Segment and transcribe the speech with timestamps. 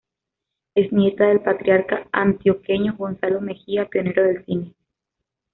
[0.73, 4.73] Es nieta del patriarca antioqueño Gonzalo Mejía, pionero del cine.